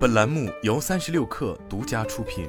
[0.00, 2.48] 本栏目由三十六氪独家出品。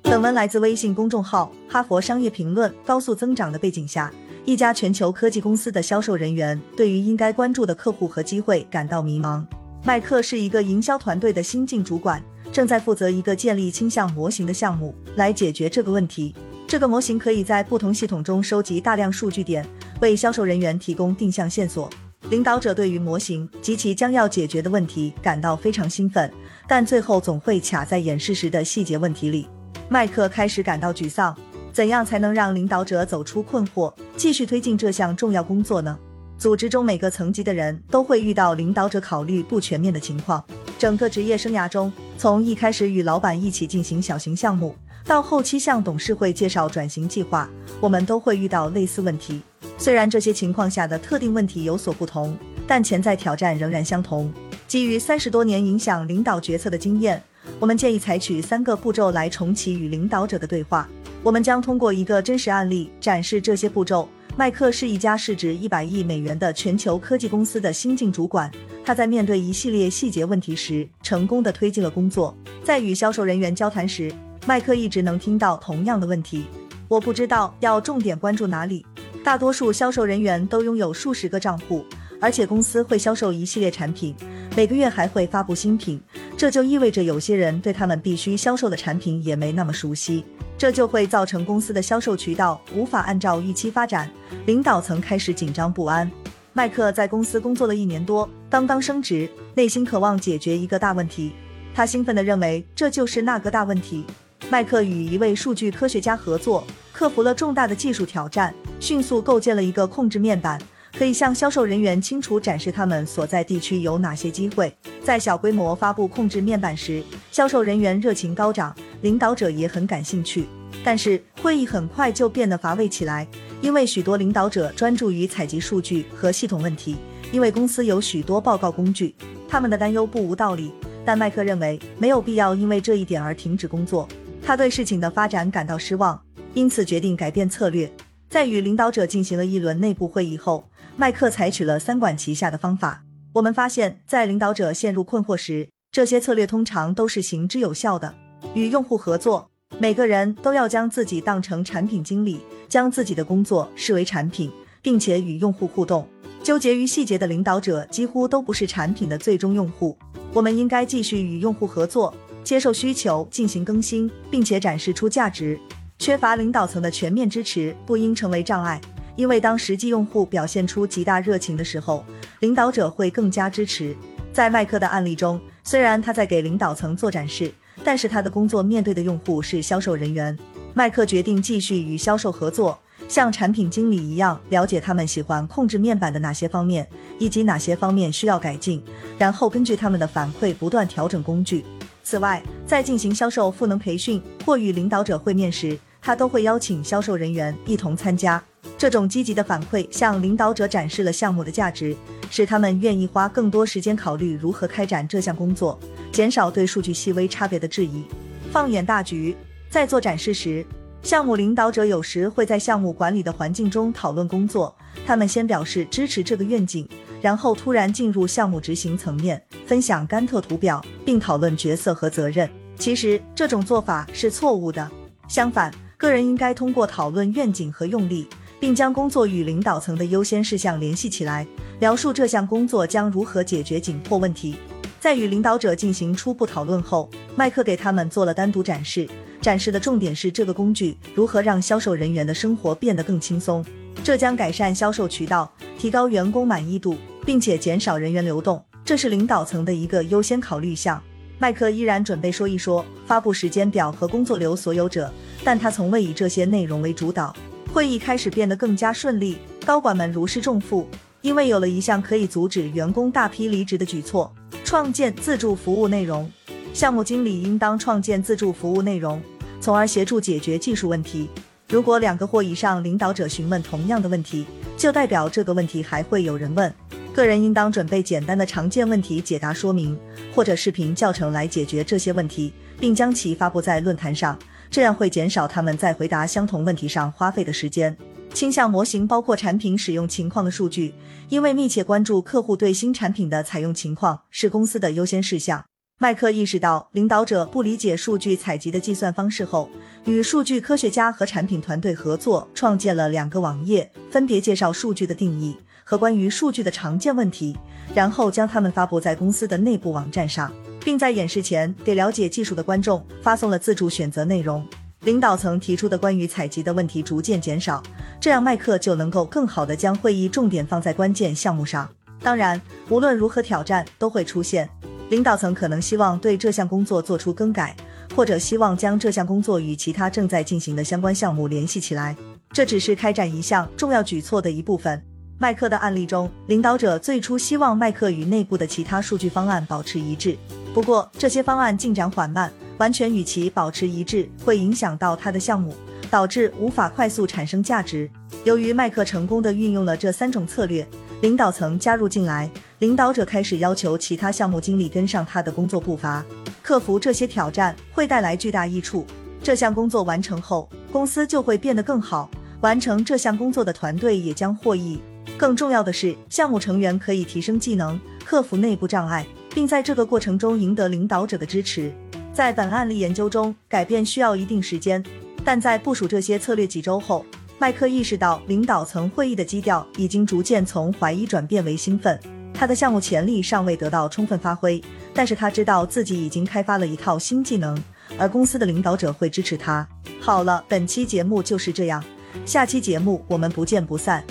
[0.00, 2.72] 本文来自微信公众号《哈佛商业评论》。
[2.86, 4.10] 高速增长的背景下，
[4.46, 9.44] 一家全球科技公司的销售人员对于应该关注的客户和机会感到迷茫。
[9.84, 16.34] 麦克是一个营销团队的新晋主管，正在负责一个建立倾向模型的项目，来解决这个问题。
[16.66, 19.68] 这个模型可以在不同系统中收集大量数据点，
[20.00, 21.90] 为销售人员提供定向线索。
[22.30, 26.32] 领导者对于模型及其将要解决的问题感到非常兴奋，
[26.66, 29.46] 但最后总会卡在演示时的细节问题里。
[29.88, 31.36] 麦克开始感到沮丧。
[31.72, 35.98] 怎样才能让领导者走出困惑，继续推进这项重要工作呢？
[36.36, 40.44] 组织中每个层级的人都会遇到领导者考虑不全面的情况。
[40.78, 47.48] 整个职业生涯中，从一开始与老板一起进行小型项目，到后期向董事会介绍转型计划，
[47.80, 49.40] 我们都会遇到类似问题。
[49.82, 54.32] 虽然这些情况下的特定问题有所不同，但潜在挑战仍然相同。
[54.68, 57.20] 基于三十多年影响领导决策的经验。
[57.58, 60.88] 我们建议采取三个步骤来重启与领导者的对话。
[61.20, 64.08] 我们将通过一个真实案例展示这些步骤。
[64.36, 68.48] 麦克是一家市值一百亿美元的全球科技公司的新晋主管，
[68.84, 72.32] 他在面对一系列细节问题时，成功的推进了工作。
[72.62, 74.12] 在与销售人员交谈时，
[74.46, 76.44] 麦克一直能听到同样的问题：
[76.86, 78.86] 我不知道要重点关注哪里。
[79.24, 81.84] 大多数销售人员都拥有数十个账户，
[82.20, 84.14] 而且公司会销售一系列产品，
[84.56, 86.00] 每个月还会发布新品。
[86.36, 90.24] 这就意味着有些人对他们必须销售的产品也没那么熟悉，
[90.58, 94.10] 这就会造成公司的销售渠道无法按照预期发展，
[94.46, 96.10] 领导层开始紧张不安。
[96.52, 101.32] 麦克在公司工作了一年多，刚刚升职，内心渴望解决一个大问题。
[101.72, 104.04] 他兴奋地认为这就是那个大问题。
[104.50, 110.60] 麦克与一位数据科学家合作，克服了重大的技术挑战，迅速构建了一个控制面板。
[110.96, 114.72] 可以向销售人员清楚展示他们所在地区有哪些机会。
[115.02, 120.46] 在小规模发布控制面板时，销售人员热情高涨，领导者也很感兴趣。
[120.84, 123.26] 但是会议很快就变得乏味起来，
[123.62, 126.96] 因为许多领导者专注于采集数据和系统问题。
[127.32, 129.14] 因为公司有许多报告工具，
[129.48, 130.70] 他们的担忧不无道理。
[131.06, 134.06] 但麦克认为没有必要因为这一点而停止工作。
[134.44, 136.20] 他对事情的发展感到失望，
[136.54, 137.90] 因此决定改变策略。
[138.28, 140.64] 在与领导者进行了一轮内部会议后。
[140.94, 143.02] 麦克采取了三管齐下的方法。
[143.32, 148.14] 我们发现，在领导者陷入困惑时，这些策略通常都是行之有效的。
[148.54, 154.52] 与用户合作，每个人都要将自己当成产品经理，将自己的工作视为产品，
[154.82, 156.06] 并且与用户互动。
[156.42, 159.96] 纠结于细节的领导者几乎都不是产品的最终用户。
[160.34, 162.14] 我们应该继续与用户合作，
[162.44, 165.58] 接受需求，进行更新，并且展示出价值。
[166.02, 168.80] 缺乏领导层的全面支持不应成为障碍。
[169.14, 172.04] 因为当实际用户表现出极大热情的时候，
[172.40, 173.94] 领导者会更加支持。
[174.32, 177.54] 在麦克的案例中，虽然他在给领导层做展示，
[177.84, 180.36] 但是他的工作面对的用户是销售人员。
[180.74, 182.76] 麦克决定继续与销售合作，
[183.06, 186.84] 像产品经理一样了解他们喜欢控制面板的哪些方面，
[187.20, 188.82] 以及哪些方面需要改进，
[189.16, 191.64] 然后根据他们的反馈不断调整工具。
[192.02, 198.42] 此外，在进行销售赋能培训或与领导者会面时，他都会邀请销售人员一同参加。
[198.76, 201.96] 这种积极的反馈向领导者展示了项目的价值，
[202.30, 205.78] 使他们愿意花更多时间考虑如何开展这项工作，
[206.10, 208.04] 减少对数据细微差别的质疑。
[208.50, 209.36] 放眼大局，
[209.70, 210.66] 在做展示时，
[211.02, 214.74] 项目领导者有时会在项目管理的环境中讨论工作。
[215.06, 216.88] 他们先表示支持这个愿景，
[217.20, 222.48] 然后突然进入项目执行层面，分享甘特图表，并讨论角色和责任。
[222.76, 224.90] 其实这种做法是错误的。
[225.28, 228.26] 相反，个人应该通过讨论愿景和用力。
[228.62, 231.44] 并将工作与领导层的优先事项联系起来，
[231.80, 234.54] 描述这项工作将如何解决紧迫问题。
[235.00, 239.04] 在与领导者进行初步讨论后，麦克给他们做了单独展示，
[239.40, 243.66] 展示的重点是这个工具如何让销售人员的生活变得更轻松。
[244.04, 246.96] 这将改善销售渠道，提高员工满意度，
[247.26, 251.02] 并且减少人员流动，这是领导层的一个优先考虑项。
[251.42, 255.12] 麦克依然准备说一说发布时间表和工作流所有者，
[255.42, 257.34] 但他从未以这些内容为主导。
[257.72, 260.86] 会议开始变得更加顺利，高管们如释重负，
[261.20, 264.32] 因为有了一项可以阻止员工大批离职的举措：
[264.64, 266.30] 创建自助服务内容。
[266.72, 269.20] 项目经理应当创建自助服务内容，
[269.60, 271.28] 从而协助解决技术问题。
[271.68, 274.46] 如果两个或以上领导者询问同样的问题，
[274.76, 276.72] 就代表这个问题还会有人问。
[277.14, 279.98] 个人应当准备简单的常见问题解答说明
[280.34, 284.38] 或者视频教程来解决这些问题，并将其发布在论坛上。
[284.70, 287.94] 这样会减少他们在回答相同问题上花费的时间。
[288.32, 290.94] 倾向模型包括产品使用情况的数据，
[291.28, 295.62] 因为密切关注客户对新产品的采用情况是公司的优先事项。
[295.98, 299.68] 麦克意识到领导者不理解数据采集的计算方式后，
[300.06, 307.56] 与数据科学家和产品团队合作，创建了两个网页，分别介绍数据的定义和关于数据的常见问题，
[307.94, 310.52] 然后将它们发布在公司的内部网站上，
[310.84, 314.66] 并在演示前给了解技术的观众发送了自助选择内容。
[315.04, 317.82] 领导层提出的关于采集的问题逐渐减少，
[318.20, 321.88] 这样麦克就能够更好地将会议重点放在关键项目上。
[322.20, 324.70] 当然，无论如何挑战都会出现，
[325.10, 327.74] 领导层可能希望对这项工作做出更改，
[328.14, 332.16] 或者希望将这项工作与其他正在进行的相关项目联系起来。
[332.52, 335.02] 这只是开展一项重要举措的一部分。
[335.42, 340.38] 麦克的案例中，领导者最初希望麦克与内部的其他数据方案保持一致，
[340.72, 342.48] 不过这些方案进展缓慢。
[342.78, 345.74] 完全与其保持一致，会影响到他的项目，
[346.08, 348.08] 导致无法快速产生价值。
[348.44, 350.86] 由于麦克成功的运用了这三种策略，
[351.22, 352.48] 领导层加入进来，
[352.78, 356.24] 领导者开始要求其他项目经理跟上他的工作步伐。
[356.62, 359.04] 克服这些挑战会带来巨大益处。
[359.42, 362.30] 这项工作完成后，公司就会变得更好，
[362.60, 365.00] 完成这项工作的团队也将获益。
[365.38, 371.92] 更重要的是，项目成员可以提升技能，克服内部障碍，并在这个过程中赢得领导者的支持。
[372.32, 375.02] 在本案例研究中，改变需要一定时间，
[375.44, 377.24] 但在部署这些策略几周后，
[377.58, 382.18] 麦克意识到领导层会议的基调已经逐渐从怀疑转变为兴奋。
[382.54, 384.82] 他的项目潜力尚未得到充分发挥，
[385.12, 387.76] 但是他知道自己已经开发了一套新技能，
[388.18, 389.86] 而公司的领导者会支持他。
[390.20, 392.02] 好了，本期节目就是这样，
[392.46, 394.24] 下期节目我们不见不散。